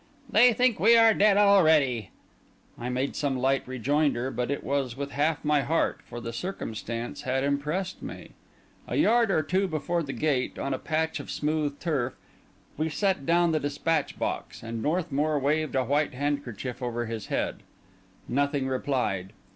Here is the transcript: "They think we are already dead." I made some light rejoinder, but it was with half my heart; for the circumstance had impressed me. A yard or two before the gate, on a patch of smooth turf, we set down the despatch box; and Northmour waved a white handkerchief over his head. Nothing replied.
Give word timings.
"They 0.31 0.51
think 0.51 0.79
we 0.79 0.97
are 0.97 1.13
already 1.13 2.01
dead." 2.01 2.09
I 2.83 2.89
made 2.89 3.15
some 3.15 3.37
light 3.37 3.61
rejoinder, 3.67 4.31
but 4.31 4.49
it 4.49 4.63
was 4.63 4.97
with 4.97 5.11
half 5.11 5.45
my 5.45 5.61
heart; 5.61 5.99
for 6.09 6.19
the 6.19 6.33
circumstance 6.33 7.21
had 7.21 7.43
impressed 7.43 8.01
me. 8.01 8.31
A 8.87 8.95
yard 8.95 9.29
or 9.29 9.43
two 9.43 9.67
before 9.67 10.01
the 10.01 10.11
gate, 10.11 10.57
on 10.57 10.73
a 10.73 10.79
patch 10.79 11.19
of 11.19 11.29
smooth 11.29 11.79
turf, 11.79 12.15
we 12.77 12.89
set 12.89 13.27
down 13.27 13.51
the 13.51 13.59
despatch 13.59 14.17
box; 14.17 14.63
and 14.63 14.81
Northmour 14.81 15.37
waved 15.37 15.75
a 15.75 15.83
white 15.85 16.15
handkerchief 16.15 16.81
over 16.81 17.05
his 17.05 17.27
head. 17.27 17.57
Nothing 18.27 18.67
replied. 18.67 19.33